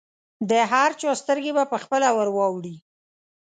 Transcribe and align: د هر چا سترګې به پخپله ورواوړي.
د 0.49 0.51
هر 0.71 0.91
چا 1.01 1.11
سترګې 1.21 1.51
به 1.57 1.63
پخپله 1.71 2.09
ورواوړي. 2.17 2.75